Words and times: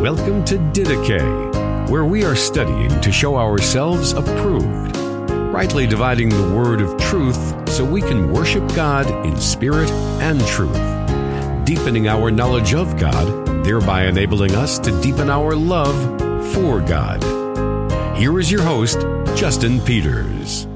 Welcome 0.00 0.44
to 0.44 0.58
Didache, 0.58 1.88
where 1.88 2.04
we 2.04 2.22
are 2.22 2.36
studying 2.36 3.00
to 3.00 3.10
show 3.10 3.36
ourselves 3.36 4.12
approved, 4.12 4.94
rightly 4.94 5.86
dividing 5.86 6.28
the 6.28 6.54
word 6.54 6.82
of 6.82 7.00
truth 7.00 7.66
so 7.70 7.82
we 7.82 8.02
can 8.02 8.30
worship 8.30 8.62
God 8.74 9.06
in 9.26 9.38
spirit 9.38 9.90
and 10.20 10.38
truth, 10.48 10.76
deepening 11.64 12.08
our 12.08 12.30
knowledge 12.30 12.74
of 12.74 12.98
God, 12.98 13.64
thereby 13.64 14.04
enabling 14.04 14.54
us 14.54 14.78
to 14.80 15.00
deepen 15.00 15.30
our 15.30 15.56
love 15.56 15.96
for 16.52 16.82
God. 16.82 17.24
Here 18.18 18.38
is 18.38 18.52
your 18.52 18.62
host, 18.62 19.00
Justin 19.34 19.80
Peters. 19.80 20.68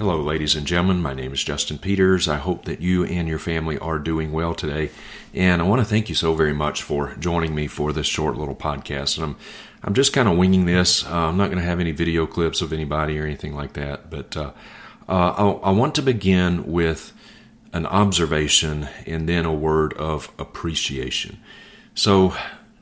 Hello, 0.00 0.18
ladies 0.22 0.54
and 0.54 0.66
gentlemen. 0.66 1.02
My 1.02 1.12
name 1.12 1.34
is 1.34 1.44
Justin 1.44 1.76
Peters. 1.76 2.26
I 2.26 2.36
hope 2.36 2.64
that 2.64 2.80
you 2.80 3.04
and 3.04 3.28
your 3.28 3.38
family 3.38 3.78
are 3.80 3.98
doing 3.98 4.32
well 4.32 4.54
today. 4.54 4.88
And 5.34 5.60
I 5.60 5.66
want 5.66 5.82
to 5.82 5.84
thank 5.84 6.08
you 6.08 6.14
so 6.14 6.32
very 6.32 6.54
much 6.54 6.82
for 6.82 7.14
joining 7.16 7.54
me 7.54 7.66
for 7.66 7.92
this 7.92 8.06
short 8.06 8.34
little 8.34 8.54
podcast. 8.54 9.18
And 9.18 9.24
I'm, 9.24 9.36
I'm 9.84 9.92
just 9.92 10.14
kind 10.14 10.26
of 10.26 10.38
winging 10.38 10.64
this. 10.64 11.04
Uh, 11.04 11.28
I'm 11.28 11.36
not 11.36 11.48
going 11.48 11.58
to 11.58 11.68
have 11.68 11.80
any 11.80 11.92
video 11.92 12.26
clips 12.26 12.62
of 12.62 12.72
anybody 12.72 13.18
or 13.18 13.26
anything 13.26 13.54
like 13.54 13.74
that. 13.74 14.08
But 14.08 14.34
uh, 14.38 14.52
uh, 15.06 15.58
I, 15.62 15.70
want 15.70 15.94
to 15.96 16.02
begin 16.02 16.72
with 16.72 17.12
an 17.74 17.84
observation 17.84 18.88
and 19.06 19.28
then 19.28 19.44
a 19.44 19.52
word 19.52 19.92
of 19.98 20.32
appreciation. 20.38 21.38
So, 21.94 22.34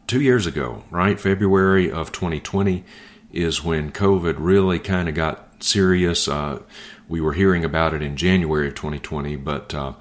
two 0.07 0.21
years 0.21 0.47
ago, 0.47 0.85
right, 0.89 1.19
February 1.19 1.91
of 1.91 2.13
2020 2.13 2.85
is 3.33 3.65
when 3.65 3.91
COVID 3.91 4.37
really 4.39 4.79
kind 4.79 5.09
of 5.09 5.17
got 5.17 5.65
serious. 5.65 6.29
Uh, 6.29 6.61
we 7.09 7.21
were 7.21 7.33
hearing 7.33 7.65
about 7.65 7.95
it 7.95 8.03
in 8.03 8.17
January 8.17 8.69
of 8.69 8.75
2020, 8.75 9.37
but 9.37 9.75
uh, 9.75 9.95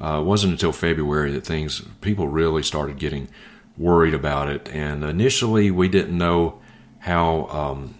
uh, 0.00 0.20
it 0.20 0.24
wasn't 0.24 0.52
until 0.52 0.72
February 0.72 1.32
that 1.32 1.46
things 1.46 1.82
people 2.00 2.28
really 2.28 2.62
started 2.62 2.98
getting 2.98 3.28
worried 3.76 4.14
about 4.14 4.48
it. 4.48 4.68
And 4.70 5.02
initially, 5.02 5.70
we 5.70 5.88
didn't 5.88 6.16
know 6.16 6.60
how 7.00 7.46
um, 7.46 7.94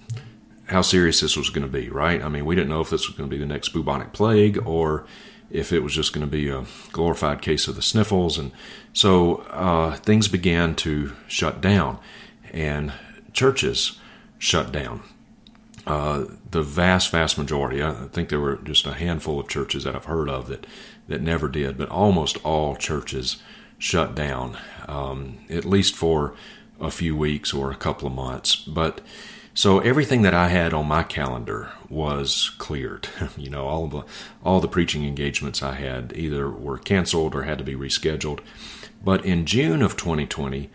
how 0.67 0.83
serious 0.83 1.21
this 1.21 1.37
was 1.37 1.51
going 1.51 1.67
to 1.67 1.73
be. 1.73 1.89
Right? 1.89 2.23
I 2.23 2.29
mean, 2.29 2.45
we 2.45 2.55
didn't 2.55 2.71
know 2.71 2.81
if 2.81 2.91
this 2.91 3.09
was 3.09 3.17
going 3.17 3.29
to 3.29 3.35
be 3.35 3.41
the 3.41 3.47
next 3.47 3.71
bubonic 3.71 4.13
plague 4.13 4.59
or 4.67 5.07
if 5.51 5.71
it 5.73 5.81
was 5.81 5.95
just 5.95 6.13
going 6.13 6.27
to 6.27 6.31
be 6.31 6.49
a 6.49 6.65
glorified 6.93 7.43
case 7.43 7.69
of 7.69 7.77
the 7.77 7.83
sniffles. 7.83 8.39
And 8.39 8.53
so 8.93 9.37
uh, 9.51 9.97
things 9.97 10.29
began 10.29 10.75
to 10.77 11.13
shut 11.29 11.61
down, 11.61 11.99
and 12.53 12.93
churches 13.33 13.99
shut 14.39 14.73
down. 14.73 15.03
Uh, 15.87 16.25
the 16.51 16.63
vast, 16.63 17.11
vast 17.11 17.37
majority, 17.37 17.83
I 17.83 17.93
think 18.13 18.29
there 18.29 18.41
were 18.41 18.57
just 18.57 18.87
a 18.87 18.95
handful 18.95 19.41
of 19.41 19.49
churches 19.49 19.85
that 19.85 19.97
I've 19.97 20.05
heard 20.05 20.29
of 20.29 20.49
that, 20.49 20.67
that 21.09 21.23
never 21.23 21.49
did, 21.49 21.77
but 21.77 21.89
almost 21.89 22.39
all 22.45 22.77
churches 22.77 23.43
shut 23.79 24.15
down, 24.15 24.57
um, 24.87 25.39
at 25.51 25.65
least 25.65 25.97
for 25.97 26.35
a 26.81 26.91
few 26.91 27.17
weeks 27.17 27.53
or 27.53 27.71
a 27.71 27.77
couple 27.77 28.07
of 28.07 28.15
months. 28.15 28.57
But 28.57 29.01
so 29.55 29.81
everything 29.81 30.23
that 30.23 30.35
I 30.35 30.49
had 30.49 30.73
on 30.73 30.87
my 30.87 31.03
calendar 31.03 31.73
was 31.89 32.51
cleared. 32.59 33.09
you 33.37 33.51
know, 33.51 33.67
all 33.67 33.87
the 33.89 34.05
all 34.45 34.61
the 34.61 34.69
preaching 34.69 35.05
engagements 35.05 35.63
I 35.63 35.75
had 35.75 36.13
either 36.17 36.49
were 36.49 36.79
canceled 36.79 37.35
or 37.35 37.43
had 37.43 37.59
to 37.59 37.65
be 37.65 37.75
rescheduled. 37.75 38.41
But 39.05 39.25
in 39.25 39.47
June 39.47 39.83
of 39.83 39.97
2020, 39.97 40.71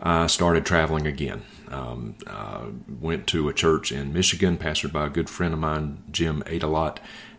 I 0.00 0.26
started 0.26 0.64
traveling 0.64 1.06
again. 1.06 1.42
Um, 1.70 2.14
uh, 2.26 2.66
went 3.00 3.26
to 3.28 3.48
a 3.48 3.52
church 3.52 3.92
in 3.92 4.12
Michigan, 4.12 4.56
pastored 4.56 4.92
by 4.92 5.06
a 5.06 5.10
good 5.10 5.28
friend 5.28 5.52
of 5.52 5.60
mine, 5.60 6.02
Jim 6.10 6.42
Adelot. 6.46 6.98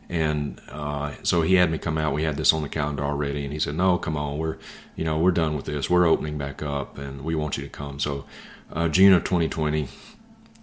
And 0.10 0.60
uh, 0.70 1.14
so 1.24 1.42
he 1.44 1.56
had 1.56 1.72
me 1.72 1.78
come 1.78 1.98
out. 1.98 2.14
We 2.14 2.24
had 2.24 2.36
this 2.36 2.52
on 2.52 2.64
the 2.64 2.70
calendar 2.70 3.04
already, 3.04 3.44
and 3.44 3.54
he 3.54 3.60
said, 3.60 3.76
"No, 3.76 4.00
come 4.00 4.18
on, 4.18 4.40
we're, 4.40 4.58
you 4.96 5.06
know, 5.06 5.20
we're 5.20 5.32
done 5.32 5.56
with 5.56 5.66
this. 5.66 5.88
We're 5.90 6.08
opening 6.08 6.38
back 6.38 6.64
up, 6.64 6.98
and 6.98 7.24
we 7.24 7.36
want 7.36 7.58
you 7.58 7.64
to 7.64 7.70
come." 7.70 8.00
So, 8.00 8.26
uh, 8.73 8.90
June 8.90 9.14
of 9.14 9.23
2020, 9.23 9.88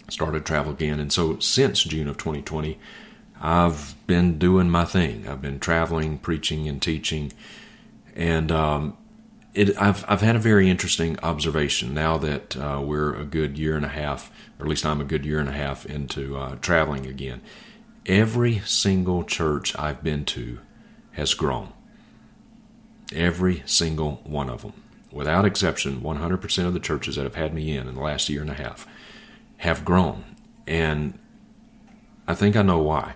started 0.09 0.45
travel 0.45 0.73
again, 0.73 0.99
and 0.99 1.13
so 1.13 1.39
since 1.39 1.85
June 1.85 2.09
of 2.09 2.17
2020, 2.19 2.77
I've 3.41 3.95
been 4.09 4.37
doing 4.37 4.69
my 4.69 4.85
thing. 4.85 5.29
I've 5.29 5.43
been 5.43 5.61
traveling, 5.61 6.19
preaching, 6.19 6.69
and 6.69 6.83
teaching, 6.83 7.33
and 8.17 8.51
um, 8.51 8.97
it, 9.57 9.77
I've 9.81 10.05
I've 10.07 10.21
had 10.21 10.37
a 10.37 10.39
very 10.39 10.69
interesting 10.69 11.19
observation 11.23 11.95
now 11.95 12.19
that 12.19 12.57
uh, 12.57 12.81
we're 12.85 13.15
a 13.15 13.25
good 13.25 13.57
year 13.57 13.75
and 13.75 13.87
a 13.87 13.89
half, 13.89 14.31
or 14.59 14.67
at 14.67 14.69
least 14.69 14.85
I'm 14.85 15.01
a 15.01 15.05
good 15.05 15.25
year 15.25 15.41
and 15.41 15.49
a 15.49 15.53
half 15.53 15.87
into 15.87 16.37
uh, 16.37 16.57
traveling 16.57 17.07
again. 17.07 17.41
Every 18.05 18.61
single 18.61 19.25
church 19.25 19.77
I've 19.79 20.05
been 20.05 20.27
to 20.27 20.61
has 21.13 21.33
grown. 21.33 21.73
Every 23.15 23.63
single 23.65 24.21
one 24.25 24.51
of 24.51 24.61
them, 24.63 24.75
without 25.11 25.47
exception, 25.47 26.03
100% 26.03 26.67
of 26.67 26.75
the 26.75 26.81
churches 26.81 27.17
that 27.17 27.23
have 27.23 27.35
had 27.35 27.55
me 27.55 27.77
in 27.77 27.89
in 27.89 27.95
the 27.95 28.01
last 28.01 28.29
year 28.29 28.43
and 28.43 28.51
a 28.51 28.55
half 28.55 28.87
have 29.59 29.87
grown, 29.87 30.25
and 30.67 31.19
I 32.29 32.35
think 32.35 32.57
I 32.57 32.63
know 32.63 32.79
why. 32.79 33.15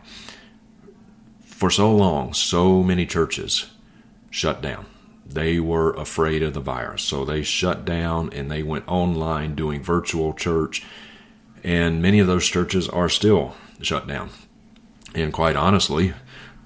For 1.45 1.71
so 1.71 1.95
long, 1.95 2.33
so 2.33 2.83
many 2.83 3.05
churches 3.05 3.67
shut 4.31 4.62
down 4.62 4.87
they 5.32 5.60
were 5.60 5.92
afraid 5.92 6.42
of 6.42 6.54
the 6.54 6.60
virus. 6.60 7.02
So 7.02 7.24
they 7.24 7.42
shut 7.42 7.84
down 7.84 8.32
and 8.32 8.50
they 8.50 8.62
went 8.62 8.88
online 8.88 9.54
doing 9.54 9.82
virtual 9.82 10.34
church. 10.34 10.84
And 11.62 12.02
many 12.02 12.18
of 12.18 12.26
those 12.26 12.46
churches 12.46 12.88
are 12.88 13.08
still 13.08 13.54
shut 13.80 14.08
down. 14.08 14.30
And 15.14 15.32
quite 15.32 15.56
honestly, 15.56 16.14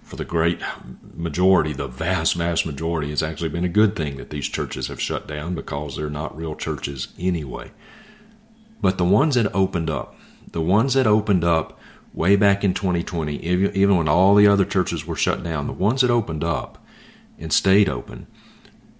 for 0.03 0.17
the 0.17 0.25
great 0.25 0.61
majority, 1.15 1.73
the 1.73 1.89
vast, 1.89 2.35
vast 2.35 2.65
majority, 2.67 3.11
it's 3.11 3.23
actually 3.23 3.49
been 3.49 3.65
a 3.65 3.69
good 3.69 3.97
thing 3.97 4.17
that 4.17 4.31
these 4.31 4.49
churches 4.49 4.89
have 4.89 5.01
shut 5.01 5.27
down 5.27 5.55
because 5.55 5.97
they're 5.97 6.11
not 6.11 6.37
real 6.37 6.55
churches 6.55 7.09
anyway. 7.19 7.71
But 8.81 8.99
the 8.99 9.05
ones 9.05 9.35
that 9.35 9.55
opened 9.55 9.91
up, 9.91 10.17
the 10.51 10.61
ones 10.61 10.95
that 10.95 11.07
opened 11.07 11.45
up 11.45 11.79
way 12.13 12.37
back 12.37 12.63
in 12.65 12.75
2020, 12.75 13.37
even 13.37 13.97
when 13.97 14.09
all 14.09 14.35
the 14.35 14.47
other 14.47 14.65
churches 14.65 15.07
were 15.07 15.17
shut 15.17 15.43
down, 15.43 15.67
the 15.67 15.73
ones 15.73 16.03
that 16.03 16.11
opened 16.11 16.45
up 16.45 16.79
and 17.39 17.53
stayed 17.53 17.89
open, 17.89 18.27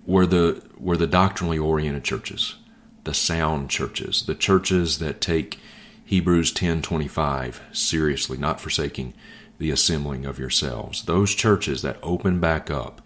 were 0.07 0.27
the 0.27 0.63
were 0.79 0.97
the 0.97 1.07
doctrinally 1.07 1.59
oriented 1.59 2.05
churches, 2.05 2.57
the 3.05 3.15
sound 3.15 3.71
churches, 3.71 4.25
the 4.27 4.35
churches 4.35 4.99
that 4.99 5.21
take 5.21 5.59
Hebrews 6.05 6.53
10:25 6.53 7.61
seriously, 7.73 8.37
not 8.37 8.61
forsaking 8.61 9.15
the 9.59 9.71
assembling 9.71 10.27
of 10.27 10.39
yourselves. 10.39 11.05
Those 11.05 11.35
churches 11.35 11.83
that 11.83 11.99
opened 12.03 12.41
back 12.41 12.71
up 12.71 13.01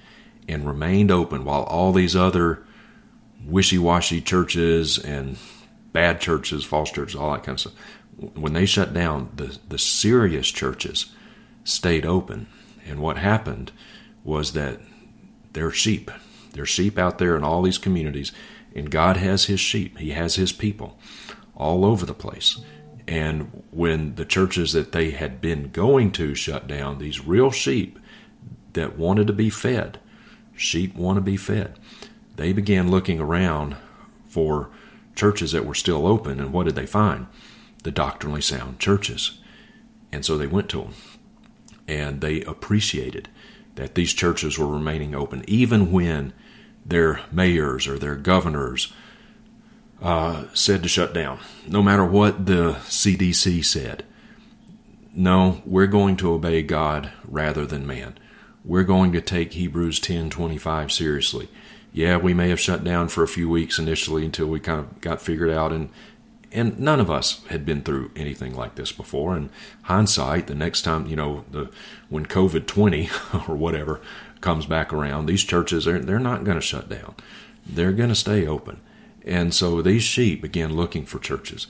and 0.49 0.67
remained 0.67 1.11
open 1.11 1.45
while 1.45 1.63
all 1.65 1.93
these 1.93 2.17
other 2.17 2.65
wishy-washy 3.45 4.21
churches 4.21 4.99
and 4.99 5.37
bad 5.93 6.21
churches, 6.21 6.65
false 6.65 6.91
churches, 6.91 7.15
all 7.15 7.33
that 7.33 7.45
kind 7.45 7.57
of 7.57 7.61
stuff, 7.61 7.75
when 8.35 8.55
they 8.55 8.67
shut 8.67 8.93
down, 8.93 9.31
the 9.37 9.59
the 9.69 9.79
serious 9.79 10.49
churches 10.49 11.07
stayed 11.65 12.05
open. 12.05 12.47
And 12.87 13.01
what 13.01 13.19
happened 13.19 13.71
was 14.25 14.53
that 14.55 14.81
their 15.53 15.71
sheep 15.71 16.11
there's 16.59 16.69
sheep 16.69 16.99
out 16.99 17.19
there 17.19 17.37
in 17.37 17.45
all 17.45 17.63
these 17.63 17.79
communities, 17.79 18.33
and 18.75 18.91
God 18.91 19.17
has 19.17 19.45
His 19.45 19.61
sheep. 19.61 19.97
He 19.99 20.11
has 20.11 20.35
His 20.35 20.53
people 20.53 20.99
all 21.55 21.85
over 21.85 22.05
the 22.05 22.13
place. 22.13 22.59
And 23.07 23.65
when 23.71 24.17
the 24.17 24.25
churches 24.25 24.73
that 24.73 24.91
they 24.91 25.13
had 25.13 25.41
been 25.41 25.71
going 25.71 26.11
to 26.13 26.35
shut 26.35 26.67
down, 26.67 26.99
these 26.99 27.25
real 27.25 27.53
sheep 27.53 27.99
that 28.73 28.99
wanted 28.99 29.29
to 29.29 29.33
be 29.33 29.51
fed, 29.51 30.01
sheep 30.57 30.97
want 30.97 31.17
to 31.17 31.21
be 31.21 31.37
fed, 31.37 31.79
they 32.35 32.53
began 32.53 32.91
looking 32.91 33.21
around 33.21 33.77
for 34.29 34.69
churches 35.15 35.53
that 35.53 35.65
were 35.65 35.75
still 35.75 36.09
open. 36.09 36.41
And 36.41 36.53
what 36.53 36.67
did 36.67 36.75
they 36.75 36.87
find? 36.87 37.29
The 37.85 37.93
doctrinally 37.93 38.43
sound 38.43 38.81
churches. 38.81 39.39
And 40.11 40.25
so 40.25 40.37
they 40.37 40.49
went 40.49 40.69
to 40.71 40.83
them. 40.83 40.95
And 41.87 42.21
they 42.21 42.43
appreciated 42.43 43.29
that 43.77 43.95
these 43.95 44.13
churches 44.13 44.59
were 44.59 44.67
remaining 44.67 45.15
open, 45.15 45.45
even 45.47 45.93
when 45.93 46.33
their 46.89 47.21
mayors 47.31 47.87
or 47.87 47.99
their 47.99 48.17
governors 48.17 48.93
uh, 50.03 50.45
said 50.55 50.83
to 50.83 50.89
shut 50.89 51.13
down, 51.13 51.39
no 51.67 51.83
matter 51.83 52.05
what 52.05 52.47
the 52.47 52.75
CDC 52.87 53.65
said. 53.65 54.05
No, 55.15 55.63
we're 55.65 55.87
going 55.87 56.17
to 56.19 56.33
obey 56.33 56.63
God 56.63 57.11
rather 57.27 57.67
than 57.67 57.87
man. 57.87 58.17
We're 58.65 58.85
going 58.85 59.13
to 59.13 59.21
take 59.21 59.53
Hebrews 59.53 60.01
10:25 60.01 60.93
seriously. 60.93 61.49
Yeah, 61.93 62.19
we 62.19 62.35
may 62.35 62.51
have 62.51 62.61
shut 62.61 62.85
down 62.85 63.09
for 63.09 63.25
a 63.25 63.29
few 63.29 63.49
weeks 63.49 63.79
initially 63.79 64.25
until 64.25 64.47
we 64.47 64.61
kind 64.61 64.79
of 64.79 65.01
got 65.01 65.21
figured 65.21 65.51
out 65.51 65.73
and 65.73 65.89
and 66.51 66.79
none 66.79 67.01
of 67.01 67.11
us 67.11 67.45
had 67.47 67.67
been 67.67 67.83
through 67.83 68.11
anything 68.17 68.55
like 68.55 68.75
this 68.75 68.93
before. 68.93 69.37
And 69.37 69.51
hindsight, 69.83 70.47
the 70.47 70.55
next 70.55 70.83
time, 70.83 71.07
you 71.07 71.17
know, 71.17 71.45
the 71.51 71.71
when 72.09 72.27
COVID 72.27 72.67
20 72.67 73.11
or 73.49 73.57
whatever 73.57 74.01
comes 74.41 74.67
back 74.67 74.93
around, 74.93 75.27
these 75.27 75.45
churches 75.45 75.87
are 75.87 75.99
they're 75.99 76.19
not 76.19 76.45
going 76.45 76.57
to 76.57 76.63
shut 76.63 76.89
down. 76.89 77.15
They're 77.67 77.93
going 77.93 78.09
to 78.09 78.15
stay 78.15 78.47
open. 78.47 78.81
And 79.25 79.53
so 79.53 79.83
these 79.83 80.03
sheep 80.03 80.41
began 80.41 80.75
looking 80.75 81.05
for 81.05 81.19
churches. 81.19 81.67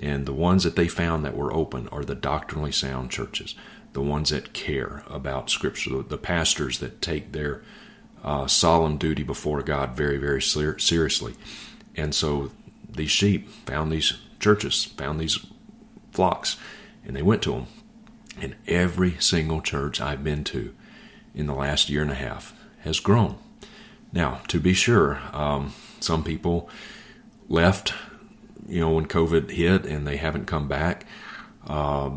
And 0.00 0.24
the 0.24 0.32
ones 0.32 0.64
that 0.64 0.76
they 0.76 0.88
found 0.88 1.24
that 1.24 1.36
were 1.36 1.52
open 1.52 1.88
are 1.88 2.04
the 2.04 2.14
doctrinally 2.14 2.72
sound 2.72 3.10
churches, 3.10 3.54
the 3.92 4.00
ones 4.00 4.30
that 4.30 4.54
care 4.54 5.04
about 5.10 5.50
Scripture, 5.50 6.02
the 6.02 6.16
pastors 6.16 6.78
that 6.78 7.02
take 7.02 7.32
their 7.32 7.62
uh, 8.24 8.46
solemn 8.46 8.96
duty 8.96 9.22
before 9.22 9.62
God 9.62 9.94
very, 9.94 10.16
very 10.16 10.40
seriously. 10.40 11.34
And 11.94 12.14
so 12.14 12.50
these 12.94 13.10
sheep 13.10 13.48
found 13.48 13.90
these 13.90 14.14
churches, 14.40 14.84
found 14.84 15.18
these 15.18 15.44
flocks, 16.12 16.56
and 17.04 17.16
they 17.16 17.22
went 17.22 17.42
to 17.42 17.52
them. 17.52 17.66
And 18.40 18.56
every 18.66 19.16
single 19.20 19.60
church 19.60 20.00
I've 20.00 20.24
been 20.24 20.44
to 20.44 20.74
in 21.34 21.46
the 21.46 21.54
last 21.54 21.88
year 21.88 22.02
and 22.02 22.10
a 22.10 22.14
half 22.16 22.54
has 22.80 23.00
grown. 23.00 23.36
Now, 24.12 24.40
to 24.48 24.60
be 24.60 24.74
sure, 24.74 25.20
um, 25.32 25.72
some 26.00 26.22
people 26.22 26.68
left, 27.48 27.94
you 28.66 28.80
know, 28.80 28.90
when 28.90 29.06
COVID 29.06 29.50
hit 29.50 29.86
and 29.86 30.06
they 30.06 30.16
haven't 30.16 30.46
come 30.46 30.68
back. 30.68 31.06
Uh, 31.66 32.10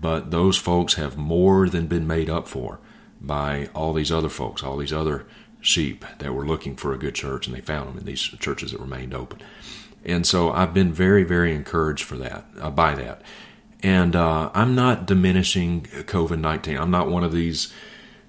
but 0.00 0.30
those 0.30 0.56
folks 0.56 0.94
have 0.94 1.16
more 1.16 1.68
than 1.68 1.86
been 1.86 2.06
made 2.06 2.30
up 2.30 2.48
for 2.48 2.80
by 3.20 3.68
all 3.74 3.92
these 3.92 4.12
other 4.12 4.28
folks, 4.28 4.62
all 4.62 4.76
these 4.76 4.92
other 4.92 5.26
sheep 5.60 6.04
that 6.18 6.34
were 6.34 6.46
looking 6.46 6.74
for 6.74 6.92
a 6.92 6.98
good 6.98 7.14
church, 7.14 7.46
and 7.46 7.54
they 7.54 7.60
found 7.60 7.88
them 7.88 7.98
in 7.98 8.04
these 8.04 8.20
churches 8.20 8.72
that 8.72 8.80
remained 8.80 9.14
open. 9.14 9.40
And 10.04 10.26
so 10.26 10.50
I've 10.50 10.72
been 10.72 10.92
very, 10.92 11.24
very 11.24 11.54
encouraged 11.54 12.04
for 12.04 12.16
that, 12.16 12.44
uh, 12.58 12.70
by 12.70 12.94
that. 12.94 13.22
And 13.82 14.16
uh, 14.16 14.50
I'm 14.54 14.74
not 14.74 15.06
diminishing 15.06 15.82
COVID 15.82 16.38
19. 16.38 16.76
I'm 16.76 16.90
not 16.90 17.08
one 17.08 17.24
of 17.24 17.32
these. 17.32 17.72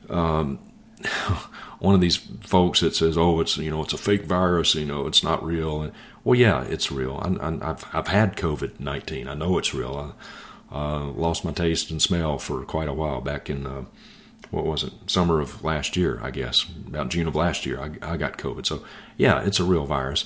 Um, 0.09 0.59
one 1.79 1.95
of 1.95 2.01
these 2.01 2.17
folks 2.41 2.79
that 2.81 2.95
says, 2.95 3.17
"Oh, 3.17 3.39
it's 3.39 3.57
you 3.57 3.71
know 3.71 3.81
it's 3.81 3.93
a 3.93 3.97
fake 3.97 4.25
virus, 4.25 4.75
you 4.75 4.85
know 4.85 5.07
it's 5.07 5.23
not 5.23 5.43
real." 5.43 5.81
And, 5.81 5.93
well, 6.23 6.39
yeah, 6.39 6.63
it's 6.63 6.91
real. 6.91 7.17
I, 7.41 7.65
have 7.65 7.85
I've 7.91 8.07
had 8.07 8.37
COVID 8.37 8.79
nineteen. 8.79 9.27
I 9.27 9.33
know 9.33 9.57
it's 9.57 9.73
real. 9.73 10.13
I 10.71 10.75
uh, 10.75 11.05
lost 11.05 11.43
my 11.43 11.51
taste 11.51 11.91
and 11.91 12.01
smell 12.01 12.37
for 12.37 12.63
quite 12.63 12.87
a 12.87 12.93
while 12.93 13.19
back 13.19 13.49
in 13.49 13.65
uh, 13.65 13.85
what 14.51 14.65
was 14.65 14.83
it 14.83 14.93
summer 15.07 15.39
of 15.39 15.63
last 15.63 15.97
year, 15.97 16.19
I 16.21 16.31
guess 16.31 16.65
about 16.87 17.09
June 17.09 17.27
of 17.27 17.35
last 17.35 17.65
year. 17.65 17.79
I, 17.81 18.13
I 18.13 18.17
got 18.17 18.37
COVID. 18.37 18.65
So 18.65 18.83
yeah, 19.17 19.41
it's 19.41 19.59
a 19.59 19.63
real 19.63 19.85
virus. 19.85 20.25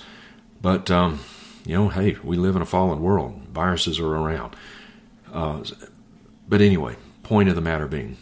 But 0.66 0.90
um, 0.90 1.20
you 1.64 1.76
know, 1.76 1.90
hey, 1.90 2.18
we 2.24 2.38
live 2.38 2.56
in 2.56 2.62
a 2.64 2.66
fallen 2.66 3.00
world. 3.04 3.40
Viruses 3.54 4.00
are 4.00 4.16
around. 4.16 4.56
Uh, 5.32 5.64
but 6.50 6.60
anyway, 6.60 6.96
point 7.22 7.50
of 7.50 7.54
the 7.54 7.62
matter 7.62 7.88
being, 7.88 8.18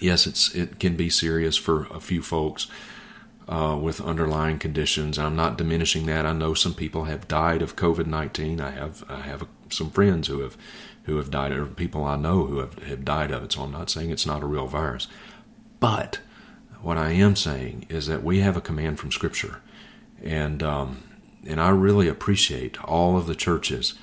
yes, 0.00 0.24
it's 0.24 0.54
it 0.54 0.78
can 0.78 0.94
be 0.94 1.10
serious 1.10 1.56
for 1.56 1.86
a 1.86 1.98
few 1.98 2.22
folks 2.22 2.68
uh, 3.48 3.76
with 3.82 4.00
underlying 4.00 4.60
conditions. 4.60 5.18
I'm 5.18 5.34
not 5.34 5.58
diminishing 5.58 6.06
that. 6.06 6.24
I 6.24 6.32
know 6.32 6.54
some 6.54 6.74
people 6.74 7.06
have 7.06 7.26
died 7.26 7.60
of 7.60 7.74
COVID 7.74 8.06
nineteen. 8.06 8.60
I 8.60 8.70
have 8.70 9.02
I 9.08 9.22
have 9.22 9.44
some 9.68 9.90
friends 9.90 10.28
who 10.28 10.42
have 10.42 10.56
who 11.06 11.16
have 11.16 11.28
died, 11.28 11.50
or 11.50 11.66
people 11.66 12.04
I 12.04 12.14
know 12.14 12.46
who 12.46 12.58
have, 12.58 12.80
have 12.84 13.04
died 13.04 13.32
of 13.32 13.42
it. 13.42 13.50
So 13.50 13.62
I'm 13.62 13.72
not 13.72 13.90
saying 13.90 14.10
it's 14.10 14.26
not 14.26 14.44
a 14.44 14.46
real 14.46 14.68
virus, 14.68 15.08
but 15.80 16.20
what 16.82 16.98
I 16.98 17.10
am 17.10 17.34
saying 17.34 17.86
is 17.88 18.06
that 18.06 18.22
we 18.22 18.38
have 18.38 18.56
a 18.56 18.60
command 18.60 19.00
from 19.00 19.10
Scripture, 19.10 19.60
and 20.22 20.62
um, 20.62 21.02
and 21.48 21.60
I 21.60 21.70
really 21.70 22.08
appreciate 22.08 22.82
all 22.84 23.16
of 23.16 23.26
the 23.26 23.34
churches 23.34 23.94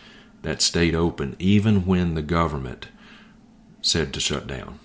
that 0.42 0.62
stayed 0.62 0.96
open 0.96 1.36
even 1.40 1.86
when 1.86 2.16
the 2.16 2.22
government 2.22 2.88
said 3.82 4.14
to 4.14 4.20
shut 4.20 4.48
down. 4.48 4.80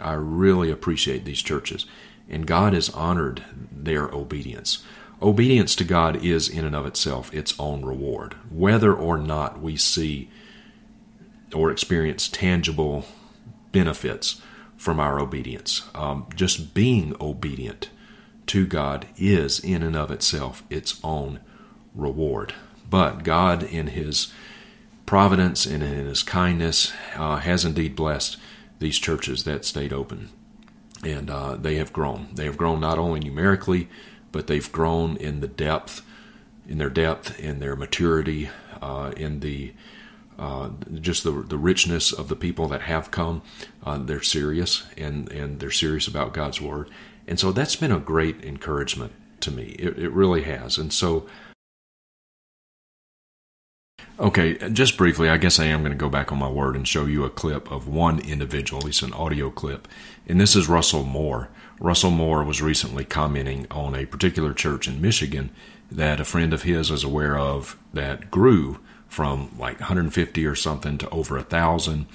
I 0.00 0.14
really 0.14 0.70
appreciate 0.70 1.24
these 1.24 1.42
churches. 1.42 1.86
And 2.28 2.46
God 2.46 2.72
has 2.72 2.88
honored 2.90 3.44
their 3.70 4.08
obedience. 4.08 4.84
Obedience 5.20 5.76
to 5.76 5.84
God 5.84 6.16
is, 6.24 6.48
in 6.48 6.64
and 6.64 6.74
of 6.74 6.86
itself, 6.86 7.32
its 7.32 7.54
own 7.58 7.84
reward. 7.84 8.34
Whether 8.50 8.92
or 8.92 9.18
not 9.18 9.60
we 9.60 9.76
see 9.76 10.30
or 11.54 11.70
experience 11.70 12.28
tangible 12.28 13.04
benefits 13.70 14.40
from 14.76 14.98
our 14.98 15.20
obedience, 15.20 15.82
um, 15.94 16.26
just 16.34 16.74
being 16.74 17.14
obedient 17.20 17.90
to 18.46 18.66
God 18.66 19.06
is, 19.16 19.60
in 19.60 19.82
and 19.82 19.94
of 19.94 20.10
itself, 20.10 20.64
its 20.68 20.98
own 21.04 21.38
reward. 21.94 22.54
But 22.88 23.22
God, 23.22 23.62
in 23.62 23.88
His 23.88 24.32
providence 25.06 25.66
and 25.66 25.82
in 25.82 26.06
His 26.06 26.22
kindness, 26.22 26.92
uh, 27.16 27.36
has 27.36 27.64
indeed 27.64 27.96
blessed 27.96 28.36
these 28.78 28.98
churches 28.98 29.44
that 29.44 29.64
stayed 29.64 29.92
open. 29.92 30.30
And 31.04 31.30
uh, 31.30 31.56
they 31.56 31.76
have 31.76 31.92
grown. 31.92 32.28
They 32.34 32.44
have 32.44 32.56
grown 32.56 32.80
not 32.80 32.98
only 32.98 33.20
numerically, 33.20 33.88
but 34.30 34.46
they've 34.46 34.70
grown 34.70 35.16
in 35.16 35.40
the 35.40 35.48
depth, 35.48 36.02
in 36.68 36.78
their 36.78 36.90
depth, 36.90 37.38
in 37.38 37.58
their 37.58 37.76
maturity, 37.76 38.50
uh, 38.80 39.12
in 39.16 39.40
the 39.40 39.72
uh, 40.38 40.70
just 41.00 41.22
the 41.24 41.30
the 41.30 41.58
richness 41.58 42.12
of 42.12 42.28
the 42.28 42.36
people 42.36 42.66
that 42.68 42.82
have 42.82 43.10
come. 43.10 43.42
Uh, 43.84 43.98
they're 43.98 44.22
serious 44.22 44.84
and 44.96 45.30
and 45.30 45.60
they're 45.60 45.70
serious 45.70 46.08
about 46.08 46.32
God's 46.32 46.60
word, 46.60 46.90
and 47.28 47.38
so 47.38 47.52
that's 47.52 47.76
been 47.76 47.92
a 47.92 48.00
great 48.00 48.42
encouragement 48.44 49.12
to 49.40 49.50
me. 49.50 49.76
It, 49.78 49.98
it 49.98 50.10
really 50.10 50.42
has, 50.42 50.78
and 50.78 50.92
so 50.92 51.26
Okay, 54.20 54.56
just 54.70 54.96
briefly, 54.96 55.28
I 55.28 55.36
guess 55.36 55.58
I 55.58 55.64
am 55.64 55.80
going 55.80 55.92
to 55.92 55.98
go 55.98 56.08
back 56.08 56.30
on 56.30 56.38
my 56.38 56.48
word 56.48 56.76
and 56.76 56.86
show 56.86 57.06
you 57.06 57.24
a 57.24 57.30
clip 57.30 57.70
of 57.72 57.88
one 57.88 58.20
individual, 58.20 58.80
at 58.80 58.86
least 58.86 59.02
an 59.02 59.12
audio 59.12 59.50
clip. 59.50 59.88
And 60.28 60.40
this 60.40 60.54
is 60.54 60.68
Russell 60.68 61.02
Moore. 61.02 61.48
Russell 61.80 62.12
Moore 62.12 62.44
was 62.44 62.62
recently 62.62 63.04
commenting 63.04 63.66
on 63.70 63.96
a 63.96 64.06
particular 64.06 64.54
church 64.54 64.86
in 64.86 65.00
Michigan 65.00 65.50
that 65.90 66.20
a 66.20 66.24
friend 66.24 66.52
of 66.52 66.62
his 66.62 66.90
is 66.90 67.02
aware 67.02 67.36
of 67.36 67.76
that 67.92 68.30
grew 68.30 68.78
from 69.08 69.50
like 69.58 69.80
150 69.80 70.46
or 70.46 70.54
something 70.54 70.98
to 70.98 71.08
over 71.10 71.36
a 71.36 71.42
thousand. 71.42 72.06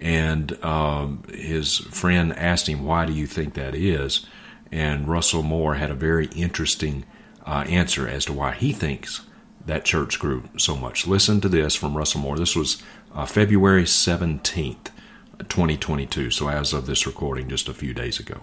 And 0.00 0.62
um, 0.64 1.24
his 1.32 1.78
friend 1.78 2.32
asked 2.34 2.68
him, 2.68 2.84
Why 2.84 3.06
do 3.06 3.12
you 3.12 3.26
think 3.26 3.54
that 3.54 3.74
is? 3.74 4.26
And 4.70 5.08
Russell 5.08 5.42
Moore 5.42 5.74
had 5.74 5.90
a 5.90 5.94
very 5.94 6.26
interesting 6.26 7.04
uh, 7.44 7.64
answer 7.68 8.08
as 8.08 8.24
to 8.26 8.32
why 8.32 8.52
he 8.52 8.72
thinks 8.72 9.25
that 9.66 9.84
church 9.84 10.18
grew 10.18 10.48
so 10.56 10.76
much. 10.76 11.06
Listen 11.06 11.40
to 11.40 11.48
this 11.48 11.74
from 11.74 11.96
Russell 11.96 12.20
Moore. 12.20 12.38
This 12.38 12.56
was 12.56 12.82
uh, 13.14 13.26
February 13.26 13.84
17th, 13.84 14.90
2022. 15.38 16.30
So, 16.30 16.48
as 16.48 16.72
of 16.72 16.86
this 16.86 17.06
recording, 17.06 17.48
just 17.48 17.68
a 17.68 17.74
few 17.74 17.92
days 17.92 18.18
ago. 18.18 18.40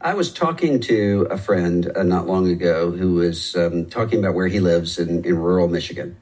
I 0.00 0.14
was 0.14 0.32
talking 0.32 0.80
to 0.80 1.28
a 1.30 1.38
friend 1.38 1.90
uh, 1.94 2.02
not 2.02 2.26
long 2.26 2.48
ago 2.48 2.90
who 2.90 3.14
was 3.14 3.54
um, 3.54 3.86
talking 3.86 4.18
about 4.18 4.34
where 4.34 4.48
he 4.48 4.58
lives 4.58 4.98
in, 4.98 5.24
in 5.24 5.38
rural 5.38 5.68
Michigan. 5.68 6.16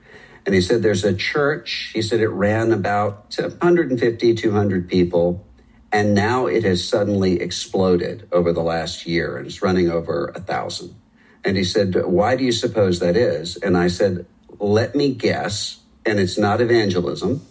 And 0.45 0.55
he 0.55 0.61
said 0.61 0.83
there's 0.83 1.05
a 1.05 1.15
church, 1.15 1.91
he 1.95 2.03
said 2.03 2.21
it 2.21 2.29
ran 2.29 2.73
about 2.73 3.35
150, 3.39 4.35
200 4.35 4.89
people. 4.89 5.47
And 5.93 6.15
now 6.15 6.47
it 6.47 6.63
has 6.65 6.87
suddenly 6.87 7.41
exploded 7.41 8.29
over 8.33 8.53
the 8.53 8.63
last 8.63 9.07
year 9.07 9.37
and 9.37 9.47
it's 9.47 9.63
running 9.63 9.91
over 9.91 10.33
a 10.35 10.41
thousand. 10.41 10.95
And 11.45 11.57
he 11.57 11.65
said, 11.65 11.95
Why 12.05 12.37
do 12.37 12.45
you 12.45 12.53
suppose 12.53 13.01
that 13.01 13.17
is? 13.17 13.57
And 13.57 13.77
I 13.77 13.89
said, 13.89 14.27
Let 14.59 14.95
me 14.95 15.15
guess. 15.15 15.81
And 16.05 16.19
it's 16.19 16.39
not 16.39 16.61
evangelism. 16.61 17.47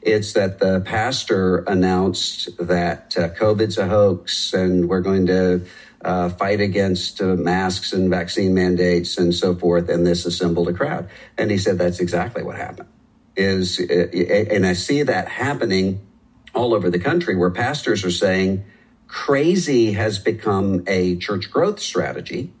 It's 0.00 0.32
that 0.32 0.58
the 0.58 0.80
pastor 0.80 1.58
announced 1.58 2.56
that 2.58 3.16
uh, 3.16 3.28
COVID's 3.30 3.78
a 3.78 3.88
hoax 3.88 4.52
and 4.52 4.88
we're 4.88 5.00
going 5.00 5.26
to 5.26 5.64
uh, 6.04 6.28
fight 6.30 6.60
against 6.60 7.20
uh, 7.20 7.36
masks 7.36 7.92
and 7.92 8.10
vaccine 8.10 8.54
mandates 8.54 9.18
and 9.18 9.34
so 9.34 9.54
forth. 9.54 9.88
And 9.88 10.06
this 10.06 10.26
assembled 10.26 10.68
a 10.68 10.72
crowd. 10.72 11.08
And 11.38 11.50
he 11.50 11.58
said, 11.58 11.78
That's 11.78 12.00
exactly 12.00 12.42
what 12.42 12.56
happened. 12.56 12.88
Is 13.36 13.80
uh, 13.80 14.08
and 14.50 14.66
I 14.66 14.74
see 14.74 15.02
that 15.02 15.28
happening 15.28 16.00
all 16.54 16.74
over 16.74 16.90
the 16.90 16.98
country 16.98 17.34
where 17.34 17.50
pastors 17.50 18.04
are 18.04 18.10
saying 18.10 18.64
crazy 19.08 19.92
has 19.92 20.18
become 20.18 20.84
a 20.86 21.16
church 21.16 21.50
growth 21.50 21.80
strategy 21.80 22.52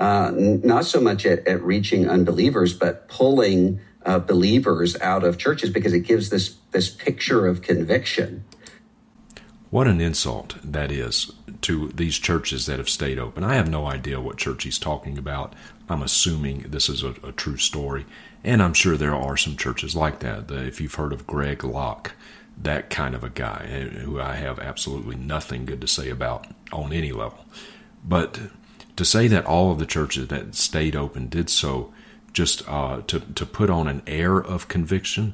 uh, 0.00 0.32
not 0.34 0.86
so 0.86 1.00
much 1.00 1.26
at, 1.26 1.46
at, 1.46 1.62
reaching 1.62 2.08
unbelievers, 2.08 2.72
but 2.72 3.06
pulling 3.08 3.80
uh, 4.06 4.18
believers 4.18 4.98
out 5.00 5.22
of 5.22 5.36
churches 5.36 5.68
because 5.68 5.92
it 5.92 6.00
gives 6.00 6.30
this 6.30 6.56
this 6.70 6.88
picture 6.88 7.46
of 7.46 7.60
conviction. 7.60 8.44
What 9.68 9.86
an 9.86 10.00
insult 10.00 10.56
that 10.64 10.90
is 10.90 11.30
to 11.60 11.88
these 11.88 12.18
churches 12.18 12.66
that 12.66 12.78
have 12.78 12.88
stayed 12.88 13.18
open. 13.18 13.44
I 13.44 13.54
have 13.54 13.68
no 13.68 13.86
idea 13.86 14.20
what 14.20 14.38
church 14.38 14.64
he's 14.64 14.78
talking 14.78 15.18
about. 15.18 15.54
I'm 15.88 16.02
assuming 16.02 16.62
this 16.68 16.88
is 16.88 17.02
a, 17.02 17.14
a 17.22 17.32
true 17.32 17.58
story, 17.58 18.06
and 18.42 18.62
I'm 18.62 18.74
sure 18.74 18.96
there 18.96 19.14
are 19.14 19.36
some 19.36 19.56
churches 19.56 19.94
like 19.94 20.20
that. 20.20 20.50
If 20.50 20.80
you've 20.80 20.94
heard 20.94 21.12
of 21.12 21.26
Greg 21.26 21.62
Locke, 21.62 22.12
that 22.56 22.90
kind 22.90 23.14
of 23.14 23.22
a 23.22 23.30
guy 23.30 23.66
eh, 23.68 23.84
who 24.00 24.20
I 24.20 24.36
have 24.36 24.58
absolutely 24.58 25.16
nothing 25.16 25.66
good 25.66 25.80
to 25.82 25.86
say 25.86 26.08
about 26.08 26.46
on 26.72 26.92
any 26.92 27.12
level. 27.12 27.44
But 28.02 28.38
to 29.00 29.04
say 29.06 29.26
that 29.28 29.46
all 29.46 29.72
of 29.72 29.78
the 29.78 29.86
churches 29.86 30.28
that 30.28 30.54
stayed 30.54 30.94
open 30.94 31.26
did 31.26 31.48
so 31.48 31.90
just 32.34 32.62
uh, 32.68 33.00
to, 33.06 33.20
to 33.20 33.46
put 33.46 33.70
on 33.70 33.88
an 33.88 34.02
air 34.06 34.36
of 34.36 34.68
conviction, 34.68 35.32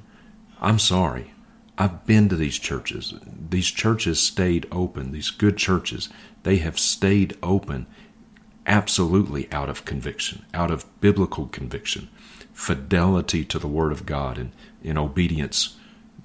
I'm 0.61 0.79
sorry. 0.79 1.33
I've 1.77 2.07
been 2.07 2.29
to 2.29 2.37
these 2.37 2.61
churches. 2.61 3.15
These 3.27 3.73
churches 3.73 4.21
stayed 4.21 4.69
open. 4.71 5.11
These 5.11 5.31
good 5.31 5.57
churches, 5.57 6.09
they 6.45 6.59
have 6.59 6.79
stayed 6.79 7.37
open 7.43 7.87
absolutely 8.69 9.51
out 9.51 9.69
of 9.69 9.85
conviction, 9.85 10.45
out 10.55 10.71
of 10.71 10.87
biblical 11.01 11.47
conviction, 11.47 12.09
fidelity 12.53 13.45
to 13.47 13.59
the 13.59 13.67
Word 13.67 13.91
of 13.91 14.07
God, 14.07 14.39
and 14.39 14.53
in 14.85 14.97
obedience 14.97 15.77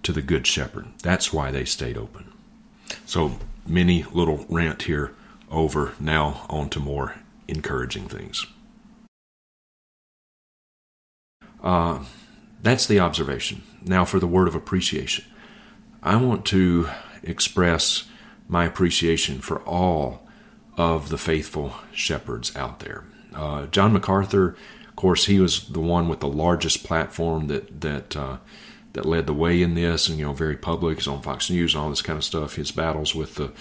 to 0.03 0.13
the 0.13 0.21
Good 0.21 0.45
Shepherd. 0.45 0.89
That's 1.01 1.33
why 1.33 1.49
they 1.49 1.65
stayed 1.65 1.97
open. 1.97 2.31
So, 3.07 3.39
many 3.65 4.03
little 4.03 4.45
rant 4.47 4.83
here 4.83 5.15
over. 5.49 5.93
Now, 5.99 6.45
on 6.47 6.69
to 6.69 6.79
more 6.79 7.15
encouraging 7.51 8.07
things. 8.07 8.47
Uh, 11.61 11.99
that's 12.63 12.87
the 12.87 12.99
observation. 12.99 13.61
Now, 13.83 14.05
for 14.05 14.19
the 14.19 14.27
word 14.27 14.47
of 14.47 14.55
appreciation, 14.55 15.25
I 16.01 16.15
want 16.15 16.45
to 16.47 16.89
express 17.21 18.05
my 18.47 18.65
appreciation 18.65 19.39
for 19.39 19.59
all 19.61 20.27
of 20.77 21.09
the 21.09 21.17
faithful 21.17 21.75
shepherds 21.93 22.55
out 22.55 22.79
there. 22.79 23.03
Uh, 23.35 23.67
John 23.67 23.93
MacArthur, 23.93 24.55
of 24.87 24.95
course, 24.95 25.25
he 25.25 25.39
was 25.39 25.67
the 25.67 25.79
one 25.79 26.09
with 26.09 26.19
the 26.19 26.27
largest 26.27 26.83
platform 26.83 27.47
that 27.47 27.81
that 27.81 28.15
uh, 28.15 28.37
that 28.93 29.05
led 29.05 29.27
the 29.27 29.33
way 29.33 29.61
in 29.61 29.75
this, 29.75 30.09
and 30.09 30.17
you 30.17 30.25
know, 30.25 30.33
very 30.33 30.57
public. 30.57 30.97
He's 30.97 31.07
on 31.07 31.21
Fox 31.21 31.49
News 31.49 31.73
and 31.73 31.83
all 31.83 31.89
this 31.89 32.01
kind 32.01 32.17
of 32.17 32.23
stuff. 32.23 32.55
His 32.55 32.71
battles 32.71 33.15
with 33.15 33.35
the 33.35 33.51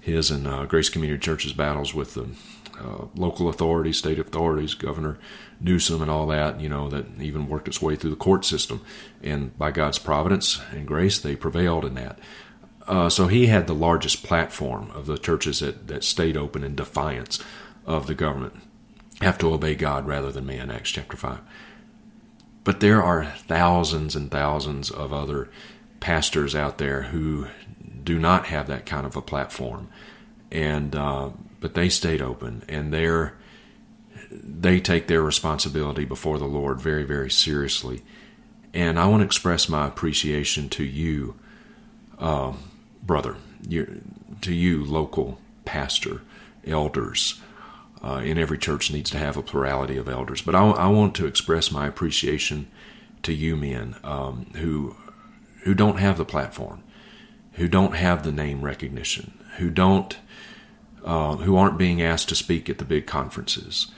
his 0.00 0.30
and 0.30 0.46
uh, 0.46 0.64
Grace 0.66 0.88
Community 0.88 1.20
Church's 1.20 1.52
battles 1.52 1.94
with 1.94 2.14
the 2.14 2.28
uh, 2.78 3.06
local 3.14 3.48
authorities, 3.48 3.98
state 3.98 4.18
authorities, 4.18 4.74
Governor 4.74 5.18
Newsom, 5.60 6.02
and 6.02 6.10
all 6.10 6.26
that. 6.28 6.60
You 6.60 6.68
know, 6.68 6.88
that 6.88 7.06
even 7.20 7.48
worked 7.48 7.68
its 7.68 7.82
way 7.82 7.96
through 7.96 8.10
the 8.10 8.16
court 8.16 8.44
system, 8.44 8.80
and 9.22 9.56
by 9.58 9.70
God's 9.70 9.98
providence 9.98 10.60
and 10.72 10.86
grace, 10.86 11.18
they 11.18 11.36
prevailed 11.36 11.84
in 11.84 11.94
that. 11.94 12.18
Uh, 12.86 13.10
so 13.10 13.26
he 13.26 13.46
had 13.46 13.66
the 13.66 13.74
largest 13.74 14.22
platform 14.22 14.90
of 14.92 15.06
the 15.06 15.18
churches 15.18 15.60
that, 15.60 15.88
that 15.88 16.02
stayed 16.02 16.36
open 16.36 16.64
in 16.64 16.74
defiance 16.74 17.38
of 17.84 18.06
the 18.06 18.14
government. 18.14 18.54
Have 19.20 19.36
to 19.38 19.52
obey 19.52 19.74
God 19.74 20.06
rather 20.06 20.32
than 20.32 20.46
man, 20.46 20.70
Acts 20.70 20.90
chapter 20.90 21.16
5. 21.16 21.38
But 22.64 22.80
there 22.80 23.02
are 23.02 23.24
thousands 23.24 24.16
and 24.16 24.30
thousands 24.30 24.90
of 24.90 25.12
other 25.12 25.50
pastors 26.00 26.54
out 26.54 26.78
there 26.78 27.02
who 27.02 27.48
do 28.04 28.18
not 28.18 28.46
have 28.46 28.66
that 28.68 28.86
kind 28.86 29.06
of 29.06 29.16
a 29.16 29.22
platform, 29.22 29.88
and 30.50 30.94
uh, 30.94 31.30
but 31.60 31.74
they 31.74 31.88
stayed 31.88 32.22
open, 32.22 32.62
and 32.68 32.92
they're 32.92 33.34
they 34.30 34.80
take 34.80 35.06
their 35.06 35.22
responsibility 35.22 36.04
before 36.04 36.38
the 36.38 36.44
Lord 36.44 36.80
very, 36.80 37.04
very 37.04 37.30
seriously. 37.30 38.02
And 38.74 38.98
I 38.98 39.06
want 39.06 39.22
to 39.22 39.26
express 39.26 39.68
my 39.68 39.86
appreciation 39.86 40.68
to 40.70 40.84
you, 40.84 41.36
um, 42.18 42.58
brother, 43.02 43.36
to 43.70 44.54
you, 44.54 44.84
local 44.84 45.40
pastor, 45.64 46.22
elders. 46.66 47.40
Uh, 48.02 48.22
in 48.24 48.38
every 48.38 48.58
church 48.58 48.92
needs 48.92 49.10
to 49.10 49.18
have 49.18 49.36
a 49.36 49.42
plurality 49.42 49.96
of 49.96 50.08
elders, 50.08 50.40
but 50.40 50.54
I, 50.54 50.60
I 50.70 50.86
want 50.86 51.16
to 51.16 51.26
express 51.26 51.72
my 51.72 51.88
appreciation 51.88 52.68
to 53.22 53.32
you 53.32 53.56
men 53.56 53.96
um, 54.04 54.46
who 54.54 54.94
who 55.64 55.74
don't 55.74 55.98
have 55.98 56.16
the 56.16 56.24
platform, 56.24 56.84
who 57.54 57.66
don't 57.66 57.96
have 57.96 58.22
the 58.22 58.30
name 58.30 58.62
recognition, 58.62 59.36
who 59.56 59.68
don't 59.68 60.16
uh, 61.04 61.36
who 61.36 61.56
aren't 61.56 61.78
being 61.78 62.02
asked 62.02 62.28
to 62.28 62.34
speak 62.34 62.68
at 62.68 62.78
the 62.78 62.84
big 62.84 63.06
conferences. 63.06 63.88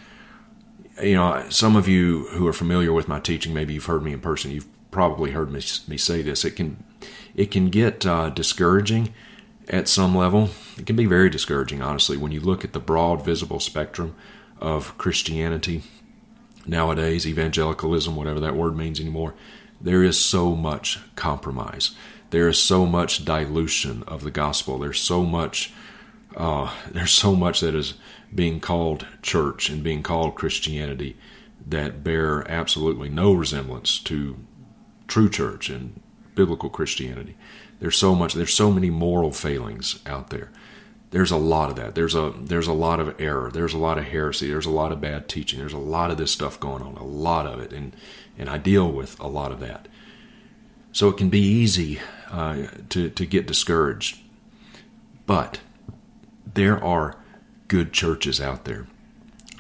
You 1.02 1.14
know, 1.14 1.47
some 1.49 1.76
of 1.76 1.88
you 1.88 2.26
who 2.33 2.47
are 2.47 2.52
familiar 2.52 2.92
with 2.92 3.09
my 3.09 3.21
teaching, 3.21 3.54
maybe 3.54 3.75
you've 3.75 3.87
heard 3.87 4.02
me 4.02 4.12
in 4.12 4.21
person. 4.21 4.50
You've 4.50 4.69
probably 4.90 5.30
heard 5.30 5.50
me, 5.50 5.62
me 5.88 5.97
say 5.97 6.23
this. 6.23 6.45
It 6.45 6.57
can 6.57 6.83
it 7.35 7.50
can 7.50 7.71
get 7.71 8.04
uh, 8.04 8.30
discouraging 8.30 9.14
at 9.69 9.88
some 9.88 10.14
level. 10.14 10.50
It 10.76 10.87
can 10.87 10.97
be 10.97 11.07
very 11.07 11.30
discouraging, 11.30 11.80
honestly, 11.80 12.16
when 12.16 12.33
you 12.33 12.40
look 12.40 12.64
at 12.64 12.73
the 12.73 12.80
broad, 12.80 13.25
visible 13.25 13.61
spectrum 13.61 14.14
of 14.61 14.99
Christianity 14.99 15.83
nowadays, 16.66 17.26
evangelicalism, 17.26 18.16
whatever 18.16 18.40
that 18.40 18.57
word 18.57 18.76
means 18.76 19.00
anymore. 19.00 19.35
There 19.80 20.02
is 20.04 20.19
so 20.19 20.54
much 20.54 20.99
compromise. 21.16 21.92
There 22.30 22.49
is 22.49 22.59
so 22.59 22.85
much 22.85 23.25
dilution 23.25 24.02
of 24.04 24.23
the 24.23 24.30
gospel. 24.30 24.78
There's 24.78 25.00
so 25.00 25.25
much. 25.25 25.73
Uh, 26.37 26.72
there's 26.90 27.12
so 27.12 27.34
much 27.34 27.60
that 27.60 27.75
is 27.75 27.94
being 28.34 28.60
called 28.60 29.06
church 29.22 29.68
and 29.68 29.82
being 29.82 30.02
called 30.02 30.34
Christianity 30.34 31.16
that 31.66 32.02
bear 32.04 32.49
absolutely 32.50 33.08
no 33.08 33.32
resemblance 33.32 33.99
to 33.99 34.37
true 35.08 35.28
church 35.28 35.68
and 35.68 36.00
biblical 36.34 36.70
Christianity. 36.70 37.37
There's 37.80 37.96
so 37.96 38.14
much. 38.14 38.34
There's 38.34 38.54
so 38.54 38.70
many 38.70 38.90
moral 38.90 39.32
failings 39.32 39.99
out 40.06 40.30
there. 40.30 40.50
There's 41.10 41.32
a 41.32 41.37
lot 41.37 41.70
of 41.70 41.76
that. 41.76 41.94
There's 41.94 42.14
a 42.14 42.32
there's 42.38 42.68
a 42.68 42.72
lot 42.72 43.00
of 43.00 43.20
error. 43.20 43.50
There's 43.50 43.75
a 43.75 43.78
lot 43.78 43.99
of 43.99 44.04
heresy. 44.04 44.49
There's 44.49 44.66
a 44.66 44.70
lot 44.70 44.92
of 44.92 45.00
bad 45.00 45.28
teaching. 45.28 45.58
There's 45.58 45.72
a 45.72 45.78
lot 45.78 46.10
of 46.10 46.18
this 46.18 46.30
stuff 46.30 46.60
going 46.60 46.82
on. 46.82 46.96
A 46.96 47.04
lot 47.04 47.46
of 47.46 47.60
it, 47.60 47.72
and 47.72 47.96
and 48.38 48.49
I 48.49 48.58
deal 48.58 48.90
with 48.90 49.18
a 49.18 49.26
lot 49.26 49.50
of 49.50 49.60
that. 49.60 49.88
So 50.92 51.08
it 51.08 51.16
can 51.16 51.28
be 51.28 51.40
easy 51.40 51.99
uh, 52.30 52.66
to 52.90 53.10
to 53.10 53.26
get 53.26 53.46
discouraged, 53.46 54.20
but 55.26 55.60
there 56.54 56.83
are 56.83 57.16
good 57.69 57.92
churches 57.92 58.40
out 58.40 58.64
there, 58.64 58.87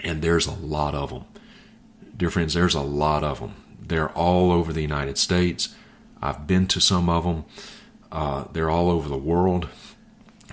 and 0.02 0.22
there's 0.22 0.46
a 0.46 0.52
lot 0.52 0.94
of 0.94 1.10
them. 1.10 1.24
Dear 2.16 2.30
friends, 2.30 2.54
there's 2.54 2.74
a 2.74 2.82
lot 2.82 3.24
of 3.24 3.40
them. 3.40 3.54
They're 3.80 4.10
all 4.10 4.52
over 4.52 4.72
the 4.72 4.82
United 4.82 5.18
States. 5.18 5.74
I've 6.22 6.46
been 6.46 6.66
to 6.68 6.80
some 6.80 7.08
of 7.08 7.24
them. 7.24 7.44
Uh, 8.12 8.44
they're 8.52 8.70
all 8.70 8.90
over 8.90 9.08
the 9.08 9.16
world. 9.16 9.68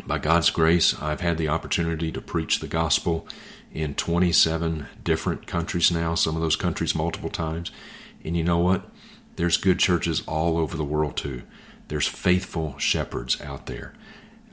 By 0.06 0.20
God's 0.20 0.50
grace, 0.50 1.00
I've 1.02 1.22
had 1.22 1.38
the 1.38 1.50
opportunity 1.50 2.12
to 2.12 2.22
preach 2.22 2.60
the 2.60 2.68
gospel 2.68 3.28
in 3.74 3.96
27 3.96 4.88
different 5.04 5.48
countries 5.48 5.92
now, 5.92 6.16
some 6.16 6.36
of 6.36 6.42
those 6.42 6.56
countries 6.56 6.96
multiple 6.96 7.30
times. 7.30 7.72
And 8.24 8.38
you 8.38 8.44
know 8.44 8.60
what? 8.60 8.90
There's 9.36 9.58
good 9.58 9.80
churches 9.80 10.24
all 10.28 10.58
over 10.58 10.78
the 10.78 10.84
world 10.84 11.18
too. 11.18 11.44
There's 11.88 12.08
faithful 12.08 12.78
shepherds 12.78 13.40
out 13.42 13.66
there. 13.66 13.94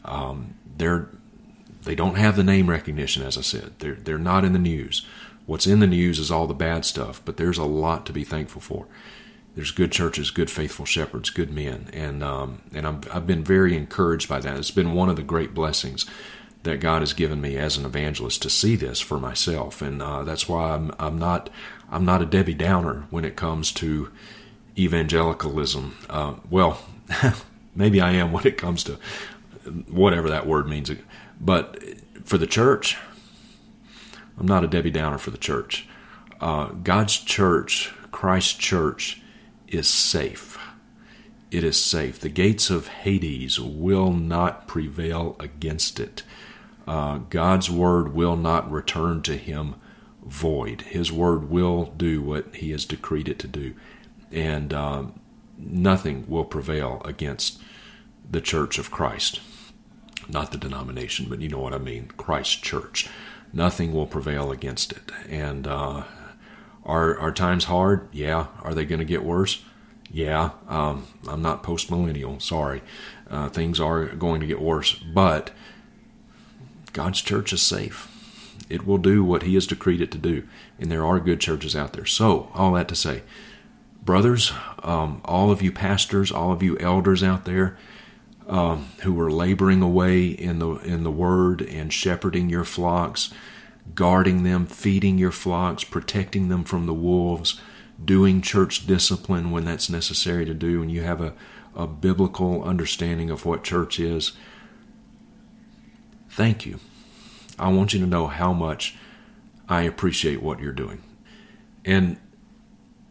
Um, 0.04 0.54
they're 0.76 1.08
they 1.84 1.94
don't 1.94 2.16
have 2.16 2.36
the 2.36 2.44
name 2.44 2.70
recognition, 2.70 3.22
as 3.22 3.38
I 3.38 3.42
said. 3.42 3.72
They're 3.78 3.94
they're 3.94 4.18
not 4.18 4.44
in 4.44 4.52
the 4.52 4.58
news. 4.58 5.06
What's 5.46 5.66
in 5.66 5.80
the 5.80 5.86
news 5.86 6.18
is 6.18 6.30
all 6.30 6.46
the 6.46 6.54
bad 6.54 6.84
stuff, 6.84 7.20
but 7.24 7.36
there's 7.36 7.58
a 7.58 7.64
lot 7.64 8.06
to 8.06 8.12
be 8.12 8.24
thankful 8.24 8.62
for 8.62 8.86
there's 9.54 9.70
good 9.70 9.92
churches, 9.92 10.30
good 10.30 10.50
faithful 10.50 10.84
shepherds, 10.84 11.30
good 11.30 11.50
men, 11.50 11.88
and 11.92 12.22
um, 12.24 12.62
and 12.72 12.86
I'm, 12.86 13.00
I've 13.12 13.26
been 13.26 13.44
very 13.44 13.76
encouraged 13.76 14.28
by 14.28 14.40
that. 14.40 14.56
It's 14.56 14.70
been 14.70 14.94
one 14.94 15.08
of 15.08 15.16
the 15.16 15.22
great 15.22 15.54
blessings 15.54 16.06
that 16.64 16.80
God 16.80 17.02
has 17.02 17.12
given 17.12 17.40
me 17.40 17.56
as 17.56 17.76
an 17.76 17.84
evangelist 17.84 18.42
to 18.42 18.50
see 18.50 18.74
this 18.74 19.00
for 19.00 19.20
myself, 19.20 19.80
and 19.80 20.02
uh, 20.02 20.24
that's 20.24 20.48
why 20.48 20.70
I'm 20.70 20.92
I'm 20.98 21.18
not 21.18 21.50
I'm 21.90 22.04
not 22.04 22.22
a 22.22 22.26
Debbie 22.26 22.54
Downer 22.54 23.06
when 23.10 23.24
it 23.24 23.36
comes 23.36 23.70
to 23.72 24.10
evangelicalism. 24.76 25.98
Uh, 26.10 26.34
well, 26.50 26.80
maybe 27.76 28.00
I 28.00 28.12
am 28.12 28.32
when 28.32 28.46
it 28.46 28.58
comes 28.58 28.82
to 28.84 28.98
whatever 29.88 30.28
that 30.28 30.46
word 30.46 30.68
means, 30.68 30.90
but 31.44 31.78
for 32.24 32.38
the 32.38 32.46
church, 32.46 32.96
I'm 34.38 34.46
not 34.46 34.64
a 34.64 34.68
Debbie 34.68 34.90
Downer 34.90 35.18
for 35.18 35.30
the 35.30 35.38
church. 35.38 35.86
Uh, 36.40 36.68
God's 36.68 37.16
church, 37.18 37.92
Christ's 38.10 38.54
church 38.54 39.22
is 39.68 39.88
safe. 39.88 40.58
It 41.50 41.62
is 41.62 41.76
safe. 41.76 42.18
The 42.18 42.30
gates 42.30 42.70
of 42.70 42.88
Hades 42.88 43.60
will 43.60 44.12
not 44.12 44.66
prevail 44.66 45.36
against 45.38 46.00
it. 46.00 46.22
Uh, 46.86 47.18
God's 47.18 47.70
word 47.70 48.14
will 48.14 48.36
not 48.36 48.70
return 48.70 49.22
to 49.22 49.36
him 49.36 49.76
void. 50.24 50.82
His 50.82 51.12
word 51.12 51.50
will 51.50 51.86
do 51.96 52.22
what 52.22 52.56
he 52.56 52.70
has 52.70 52.84
decreed 52.84 53.28
it 53.28 53.38
to 53.40 53.48
do. 53.48 53.74
And 54.32 54.74
um, 54.74 55.20
nothing 55.56 56.24
will 56.26 56.44
prevail 56.44 57.00
against 57.04 57.60
the 58.28 58.40
church 58.40 58.78
of 58.78 58.90
Christ. 58.90 59.40
Not 60.28 60.52
the 60.52 60.58
denomination, 60.58 61.26
but 61.28 61.40
you 61.40 61.48
know 61.48 61.58
what 61.58 61.74
I 61.74 61.78
mean 61.78 62.10
Christ 62.16 62.62
church. 62.62 63.08
Nothing 63.52 63.92
will 63.92 64.06
prevail 64.06 64.50
against 64.50 64.92
it. 64.92 65.10
And 65.28 65.66
uh, 65.66 66.04
are 66.84 67.18
are 67.18 67.32
times 67.32 67.64
hard? 67.64 68.08
Yeah. 68.12 68.46
Are 68.62 68.74
they 68.74 68.84
going 68.84 69.00
to 69.00 69.04
get 69.04 69.24
worse? 69.24 69.62
Yeah. 70.10 70.50
Um, 70.68 71.06
I'm 71.28 71.42
not 71.42 71.62
post 71.62 71.90
millennial. 71.90 72.40
Sorry. 72.40 72.82
Uh, 73.28 73.48
things 73.48 73.80
are 73.80 74.06
going 74.06 74.40
to 74.40 74.46
get 74.46 74.60
worse, 74.60 74.94
but 74.94 75.50
God's 76.92 77.20
church 77.20 77.52
is 77.52 77.62
safe. 77.62 78.10
It 78.70 78.86
will 78.86 78.98
do 78.98 79.24
what 79.24 79.42
He 79.42 79.54
has 79.54 79.66
decreed 79.66 80.00
it 80.00 80.10
to 80.12 80.18
do, 80.18 80.46
and 80.78 80.90
there 80.90 81.04
are 81.04 81.20
good 81.20 81.40
churches 81.40 81.74
out 81.74 81.92
there. 81.92 82.06
So, 82.06 82.50
all 82.54 82.72
that 82.72 82.88
to 82.88 82.94
say, 82.94 83.22
brothers, 84.04 84.52
um, 84.82 85.20
all 85.24 85.50
of 85.50 85.62
you 85.62 85.72
pastors, 85.72 86.30
all 86.30 86.52
of 86.52 86.62
you 86.62 86.78
elders 86.78 87.22
out 87.22 87.44
there, 87.44 87.76
um, 88.48 88.90
who 89.02 89.18
are 89.20 89.30
laboring 89.30 89.82
away 89.82 90.26
in 90.26 90.58
the 90.58 90.70
in 90.76 91.02
the 91.02 91.10
Word 91.10 91.62
and 91.62 91.92
shepherding 91.92 92.48
your 92.48 92.64
flocks 92.64 93.32
guarding 93.94 94.44
them, 94.44 94.66
feeding 94.66 95.18
your 95.18 95.30
flocks, 95.30 95.84
protecting 95.84 96.48
them 96.48 96.64
from 96.64 96.86
the 96.86 96.94
wolves, 96.94 97.60
doing 98.02 98.40
church 98.40 98.86
discipline 98.86 99.50
when 99.50 99.64
that's 99.64 99.90
necessary 99.90 100.44
to 100.44 100.54
do, 100.54 100.80
and 100.80 100.90
you 100.90 101.02
have 101.02 101.20
a, 101.20 101.34
a 101.74 101.86
biblical 101.86 102.64
understanding 102.64 103.30
of 103.30 103.44
what 103.44 103.62
church 103.62 104.00
is. 104.00 104.32
Thank 106.30 106.66
you. 106.66 106.80
I 107.58 107.68
want 107.68 107.92
you 107.92 108.00
to 108.00 108.06
know 108.06 108.26
how 108.26 108.52
much 108.52 108.96
I 109.68 109.82
appreciate 109.82 110.42
what 110.42 110.60
you're 110.60 110.72
doing. 110.72 111.02
And 111.84 112.16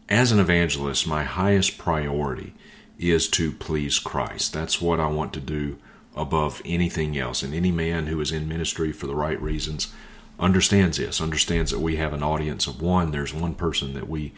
as 0.08 0.32
an 0.32 0.40
evangelist, 0.40 1.06
my 1.06 1.24
highest 1.24 1.78
priority 1.78 2.52
is 2.98 3.28
to 3.28 3.52
please 3.52 3.98
Christ. 3.98 4.52
That's 4.52 4.80
what 4.80 5.00
I 5.00 5.06
want 5.06 5.32
to 5.34 5.40
do 5.40 5.78
above 6.16 6.62
anything 6.64 7.18
else. 7.18 7.42
And 7.42 7.52
any 7.52 7.72
man 7.72 8.06
who 8.06 8.20
is 8.20 8.32
in 8.32 8.48
ministry 8.48 8.92
for 8.92 9.06
the 9.06 9.16
right 9.16 9.40
reasons 9.40 9.92
understands 10.38 10.98
this, 10.98 11.20
understands 11.20 11.70
that 11.70 11.80
we 11.80 11.96
have 11.96 12.12
an 12.12 12.22
audience 12.22 12.66
of 12.66 12.80
one. 12.80 13.10
There's 13.10 13.34
one 13.34 13.54
person 13.54 13.94
that 13.94 14.08
we 14.08 14.32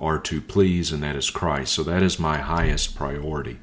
are 0.00 0.18
to 0.18 0.40
please, 0.40 0.92
and 0.92 1.02
that 1.02 1.16
is 1.16 1.30
Christ. 1.30 1.72
So 1.72 1.82
that 1.84 2.02
is 2.02 2.18
my 2.18 2.38
highest 2.38 2.96
priority 2.96 3.58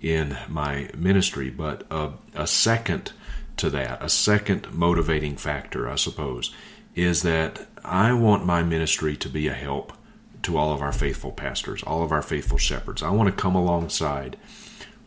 in 0.00 0.36
my 0.48 0.88
ministry. 0.96 1.50
But 1.50 1.84
a, 1.90 2.12
a 2.34 2.46
second 2.46 3.12
to 3.56 3.70
that, 3.70 4.02
a 4.02 4.08
second 4.08 4.72
motivating 4.72 5.36
factor, 5.36 5.88
I 5.88 5.96
suppose, 5.96 6.54
is 6.94 7.22
that 7.22 7.66
I 7.84 8.12
want 8.12 8.46
my 8.46 8.62
ministry 8.62 9.16
to 9.16 9.28
be 9.28 9.48
a 9.48 9.54
help 9.54 9.92
to 10.42 10.56
all 10.56 10.72
of 10.72 10.82
our 10.82 10.92
faithful 10.92 11.32
pastors, 11.32 11.82
all 11.82 12.02
of 12.02 12.12
our 12.12 12.22
faithful 12.22 12.58
shepherds. 12.58 13.02
I 13.02 13.10
want 13.10 13.28
to 13.28 13.42
come 13.42 13.54
alongside 13.54 14.36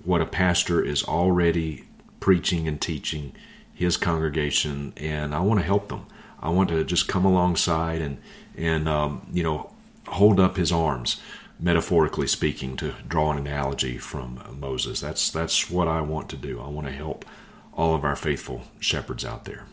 what 0.03 0.21
a 0.21 0.25
pastor 0.25 0.83
is 0.83 1.03
already 1.03 1.85
preaching 2.19 2.67
and 2.67 2.79
teaching 2.79 3.33
his 3.73 3.97
congregation, 3.97 4.93
and 4.97 5.33
I 5.33 5.39
want 5.41 5.59
to 5.59 5.65
help 5.65 5.89
them. 5.89 6.05
I 6.39 6.49
want 6.49 6.69
to 6.69 6.83
just 6.83 7.07
come 7.07 7.25
alongside 7.25 8.01
and 8.01 8.17
and 8.55 8.87
um, 8.87 9.27
you 9.31 9.43
know 9.43 9.71
hold 10.07 10.39
up 10.39 10.57
his 10.57 10.71
arms, 10.71 11.21
metaphorically 11.59 12.27
speaking, 12.27 12.75
to 12.77 12.93
draw 13.07 13.31
an 13.31 13.37
analogy 13.37 13.97
from 13.97 14.41
Moses. 14.59 14.99
That's 14.99 15.31
that's 15.31 15.69
what 15.69 15.87
I 15.87 16.01
want 16.01 16.29
to 16.29 16.37
do. 16.37 16.59
I 16.61 16.67
want 16.67 16.87
to 16.87 16.93
help 16.93 17.25
all 17.73 17.95
of 17.95 18.03
our 18.03 18.15
faithful 18.15 18.63
shepherds 18.79 19.25
out 19.25 19.45
there. 19.45 19.65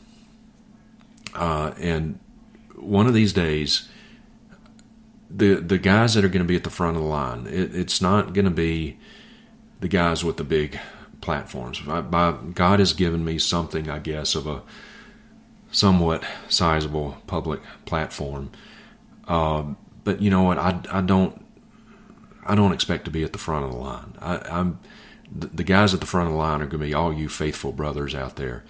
Uh, 1.35 1.73
and 1.79 2.19
one 2.77 3.07
of 3.07 3.15
these 3.15 3.33
days, 3.33 3.89
the 5.31 5.55
the 5.57 5.79
guys 5.79 6.15
that 6.15 6.25
are 6.25 6.29
going 6.29 6.45
to 6.45 6.49
be 6.49 6.57
at 6.57 6.65
the 6.65 6.71
front 6.71 6.97
of 6.97 7.03
the 7.03 7.09
line, 7.09 7.47
it, 7.47 7.75
it's 7.75 8.01
not 8.01 8.35
going 8.35 8.47
to 8.47 8.51
be 8.51 8.99
the 9.81 9.89
guys 9.89 10.25
with 10.25 10.37
the 10.37 10.45
big 10.45 10.79
platforms. 11.21 11.81
I, 11.89 12.01
by, 12.01 12.33
God 12.33 12.79
has 12.81 12.93
given 12.93 13.25
me 13.25 13.39
something, 13.39 13.89
I 13.89 13.99
guess, 13.99 14.35
of 14.35 14.47
a 14.47 14.63
somewhat 15.71 16.25
sizable 16.49 17.19
public 17.27 17.61
platform. 17.85 18.51
Uh, 19.29 19.75
but 20.03 20.21
you 20.21 20.31
know 20.31 20.43
what? 20.43 20.59
I, 20.59 20.81
I 20.91 21.01
don't 21.01 21.45
I 22.45 22.55
don't 22.55 22.73
expect 22.73 23.05
to 23.05 23.11
be 23.11 23.23
at 23.23 23.33
the 23.33 23.39
front 23.39 23.65
of 23.65 23.71
the 23.71 23.77
line. 23.77 24.15
I, 24.21 24.59
am 24.61 24.81
the, 25.33 25.63
guys 25.65 25.95
at 25.95 26.01
the 26.01 26.07
front 26.07 26.27
of 26.27 26.33
the 26.33 26.39
line 26.39 26.61
are 26.61 26.67
going 26.67 26.81
to 26.81 26.87
be 26.87 26.95
all 26.95 27.13
you 27.13 27.29
faithful 27.29 27.73
brothers 27.73 28.15
out 28.15 28.37
there 28.37 28.65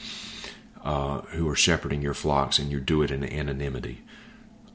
uh, 0.84 1.22
who 1.32 1.48
are 1.48 1.56
shepherding 1.56 2.02
your 2.02 2.14
flocks, 2.14 2.58
and 2.58 2.70
you 2.70 2.80
do 2.80 3.02
it 3.02 3.10
in 3.10 3.24
anonymity, 3.24 4.02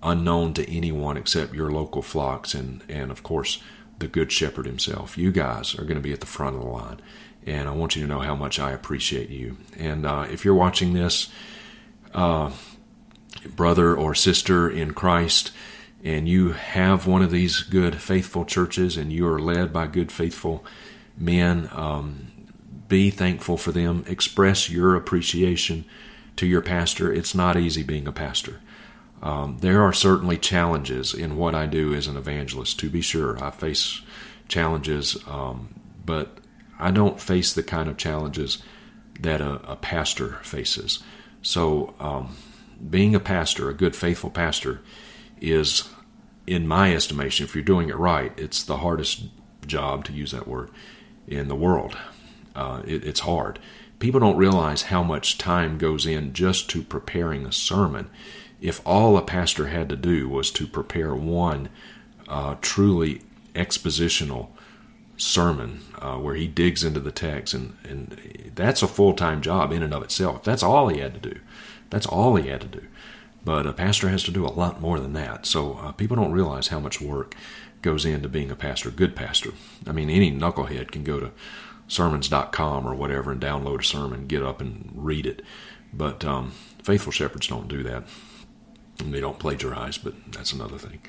unknown 0.05 0.53
to 0.53 0.69
anyone 0.71 1.17
except 1.17 1.53
your 1.53 1.71
local 1.71 2.01
flocks, 2.01 2.53
and 2.53 2.83
and 2.87 3.11
of 3.11 3.23
course 3.23 3.61
the 3.99 4.07
good 4.07 4.31
shepherd 4.31 4.65
himself. 4.65 5.17
You 5.17 5.31
guys 5.31 5.73
are 5.75 5.83
going 5.83 5.95
to 5.95 6.01
be 6.01 6.13
at 6.13 6.19
the 6.19 6.25
front 6.25 6.55
of 6.55 6.61
the 6.61 6.69
line, 6.69 7.01
and 7.45 7.67
I 7.67 7.71
want 7.71 7.95
you 7.95 8.01
to 8.01 8.07
know 8.07 8.19
how 8.19 8.35
much 8.35 8.59
I 8.59 8.71
appreciate 8.71 9.29
you. 9.29 9.57
And 9.77 10.05
uh, 10.05 10.27
if 10.29 10.45
you're 10.45 10.53
watching 10.53 10.93
this, 10.93 11.29
uh, 12.13 12.51
brother 13.55 13.95
or 13.95 14.15
sister 14.15 14.69
in 14.69 14.93
Christ, 14.93 15.51
and 16.03 16.27
you 16.27 16.51
have 16.51 17.07
one 17.07 17.21
of 17.21 17.31
these 17.31 17.61
good, 17.61 18.01
faithful 18.01 18.45
churches, 18.45 18.97
and 18.97 19.11
you 19.11 19.27
are 19.27 19.39
led 19.39 19.73
by 19.73 19.87
good, 19.87 20.11
faithful 20.11 20.65
men, 21.17 21.69
um, 21.71 22.31
be 22.87 23.09
thankful 23.09 23.57
for 23.57 23.71
them. 23.71 24.03
Express 24.07 24.69
your 24.69 24.95
appreciation 24.95 25.85
to 26.35 26.45
your 26.45 26.61
pastor. 26.61 27.11
It's 27.11 27.33
not 27.33 27.57
easy 27.57 27.81
being 27.81 28.07
a 28.07 28.11
pastor. 28.11 28.59
Um, 29.21 29.57
there 29.61 29.81
are 29.81 29.93
certainly 29.93 30.37
challenges 30.37 31.13
in 31.13 31.37
what 31.37 31.55
I 31.55 31.65
do 31.65 31.93
as 31.93 32.07
an 32.07 32.17
evangelist, 32.17 32.79
to 32.79 32.89
be 32.89 33.01
sure. 33.01 33.43
I 33.43 33.49
face 33.51 34.01
challenges, 34.47 35.17
um, 35.27 35.79
but 36.05 36.37
I 36.79 36.91
don't 36.91 37.19
face 37.19 37.53
the 37.53 37.63
kind 37.63 37.89
of 37.89 37.97
challenges 37.97 38.61
that 39.19 39.41
a, 39.41 39.71
a 39.71 39.75
pastor 39.75 40.39
faces. 40.43 41.01
So, 41.41 41.95
um, 41.99 42.35
being 42.89 43.15
a 43.15 43.19
pastor, 43.19 43.69
a 43.69 43.73
good, 43.73 43.95
faithful 43.95 44.29
pastor, 44.29 44.81
is, 45.39 45.89
in 46.45 46.67
my 46.67 46.93
estimation, 46.93 47.45
if 47.45 47.55
you're 47.55 47.63
doing 47.63 47.89
it 47.89 47.97
right, 47.97 48.33
it's 48.37 48.63
the 48.63 48.77
hardest 48.77 49.23
job, 49.65 50.05
to 50.05 50.13
use 50.13 50.31
that 50.31 50.47
word, 50.47 50.69
in 51.27 51.47
the 51.47 51.55
world. 51.55 51.97
Uh, 52.55 52.81
it, 52.85 53.03
it's 53.03 53.21
hard. 53.21 53.59
People 53.99 54.19
don't 54.19 54.37
realize 54.37 54.83
how 54.83 55.01
much 55.01 55.37
time 55.37 55.77
goes 55.77 56.05
in 56.05 56.33
just 56.33 56.69
to 56.71 56.83
preparing 56.83 57.45
a 57.45 57.51
sermon. 57.51 58.09
If 58.61 58.81
all 58.85 59.17
a 59.17 59.21
pastor 59.21 59.67
had 59.67 59.89
to 59.89 59.95
do 59.95 60.29
was 60.29 60.51
to 60.51 60.67
prepare 60.67 61.13
one 61.13 61.69
uh, 62.27 62.55
truly 62.61 63.21
expositional 63.53 64.49
sermon 65.17 65.81
uh, 65.99 66.17
where 66.17 66.35
he 66.35 66.47
digs 66.47 66.83
into 66.83 66.99
the 66.99 67.11
text, 67.11 67.53
and, 67.53 67.75
and 67.83 68.51
that's 68.55 68.81
a 68.81 68.87
full 68.87 69.13
time 69.13 69.41
job 69.41 69.71
in 69.71 69.83
and 69.83 69.93
of 69.93 70.03
itself. 70.03 70.43
That's 70.43 70.63
all 70.63 70.89
he 70.89 70.99
had 70.99 71.13
to 71.13 71.29
do. 71.29 71.39
That's 71.89 72.05
all 72.05 72.35
he 72.35 72.49
had 72.49 72.61
to 72.61 72.67
do. 72.67 72.83
But 73.43 73.67
a 73.67 73.73
pastor 73.73 74.09
has 74.09 74.23
to 74.23 74.31
do 74.31 74.45
a 74.45 74.49
lot 74.49 74.81
more 74.81 74.99
than 74.99 75.13
that. 75.13 75.45
So 75.45 75.73
uh, 75.73 75.91
people 75.91 76.15
don't 76.15 76.31
realize 76.31 76.69
how 76.69 76.79
much 76.79 76.99
work 76.99 77.35
goes 77.83 78.03
into 78.03 78.27
being 78.27 78.49
a 78.49 78.55
pastor, 78.55 78.89
good 78.89 79.15
pastor. 79.15 79.51
I 79.85 79.91
mean, 79.91 80.09
any 80.09 80.31
knucklehead 80.31 80.91
can 80.91 81.03
go 81.03 81.19
to 81.19 81.31
sermons.com 81.87 82.87
or 82.87 82.95
whatever 82.95 83.31
and 83.31 83.39
download 83.39 83.81
a 83.81 83.83
sermon, 83.83 84.25
get 84.25 84.41
up 84.41 84.59
and 84.59 84.91
read 84.95 85.27
it. 85.27 85.43
But 85.93 86.25
um, 86.25 86.51
faithful 86.81 87.11
shepherds 87.11 87.47
don't 87.47 87.67
do 87.67 87.83
that. 87.83 88.05
And 88.99 89.13
they 89.13 89.19
don't 89.19 89.39
plagiarize, 89.39 89.97
but 89.97 90.13
that's 90.31 90.53
another 90.53 90.77
thing. 90.77 90.99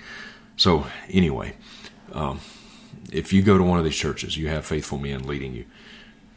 So, 0.56 0.86
anyway, 1.10 1.54
um, 2.12 2.40
if 3.12 3.32
you 3.32 3.42
go 3.42 3.58
to 3.58 3.64
one 3.64 3.78
of 3.78 3.84
these 3.84 3.96
churches, 3.96 4.36
you 4.36 4.48
have 4.48 4.66
faithful 4.66 4.98
men 4.98 5.22
leading 5.22 5.54
you. 5.54 5.66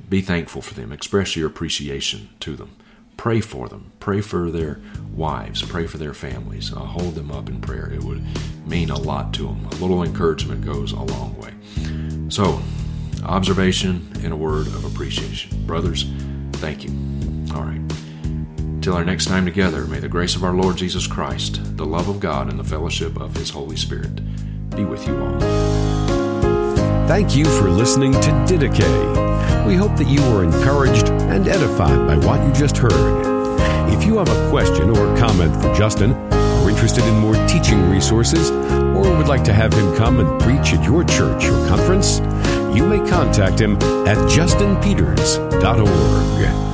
Be 0.08 0.22
thankful 0.22 0.62
for 0.62 0.74
them. 0.74 0.92
Express 0.92 1.36
your 1.36 1.48
appreciation 1.48 2.30
to 2.42 2.56
them. 2.56 2.76
Pray 3.18 3.42
for 3.42 3.68
them. 3.68 3.92
Pray 4.00 4.22
for 4.22 4.50
their 4.50 4.80
wives. 5.14 5.62
Pray 5.64 5.88
for 5.88 5.98
their 5.98 6.14
families. 6.14 6.72
Uh, 6.72 6.80
hold 6.80 7.16
them 7.16 7.32
up 7.32 7.50
in 7.50 7.60
prayer. 7.60 7.92
It 7.92 8.04
would 8.04 8.24
mean 8.66 8.90
a 8.90 8.98
lot 8.98 9.34
to 9.34 9.44
them. 9.44 9.66
A 9.66 9.76
little 9.76 10.04
encouragement 10.04 10.64
goes 10.64 10.94
a 10.94 11.02
long 11.02 11.38
way. 11.38 11.54
So, 12.30 12.62
observation 13.26 14.10
and 14.24 14.32
a 14.32 14.38
word 14.38 14.68
of 14.68 14.86
appreciation. 14.86 15.66
Brothers, 15.66 16.06
thank 16.54 16.86
you. 16.86 16.92
All 17.54 17.64
right. 17.64 17.82
Till 18.82 18.94
our 18.94 19.04
next 19.04 19.26
time 19.26 19.44
together, 19.44 19.86
may 19.86 20.00
the 20.00 20.08
grace 20.08 20.38
of 20.38 20.46
our 20.46 20.54
Lord 20.54 20.78
Jesus 20.78 21.06
Christ, 21.06 21.60
the 21.76 21.86
love 21.86 22.08
of 22.08 22.22
God, 22.22 22.50
and 22.50 22.58
the 22.58 22.64
fellowship 22.64 23.20
of 23.20 23.36
His 23.36 23.50
Holy 23.50 23.76
Spirit 23.76 24.22
be 24.70 24.86
with 24.86 25.06
you 25.06 25.20
all. 25.20 25.38
Thank 27.06 27.36
you 27.36 27.44
for 27.44 27.70
listening 27.70 28.14
to 28.14 28.30
Didache. 28.48 29.68
We 29.68 29.76
hope 29.76 29.98
that 29.98 30.08
you 30.08 30.22
were 30.32 30.46
encouraged 30.46 31.10
and 31.10 31.46
edified 31.48 32.08
by 32.08 32.16
what 32.26 32.42
you 32.48 32.54
just 32.54 32.78
heard. 32.78 33.28
If 33.94 34.06
you 34.06 34.18
have 34.18 34.30
a 34.30 34.50
question 34.50 34.92
or 34.92 35.18
comment 35.18 35.54
for 35.62 35.74
Justin, 35.76 36.14
are 36.14 36.70
interested 36.70 37.04
in 37.04 37.20
more 37.20 37.36
teaching 37.48 37.90
resources, 37.90 38.50
or 38.50 39.14
would 39.18 39.28
like 39.28 39.44
to 39.44 39.54
have 39.54 39.74
him 39.74 39.94
come 39.98 40.22
and 40.22 40.42
preach 40.42 40.74
at 40.74 40.86
your 40.86 41.04
church 41.04 41.44
or 41.46 41.68
conference, 41.68 42.20
you 42.74 42.86
may 42.86 43.00
contact 43.10 43.60
him 43.60 43.76
at 44.08 44.18
justinpeters.org. 44.30 46.69